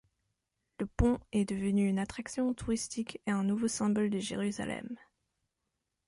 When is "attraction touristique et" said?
1.99-3.31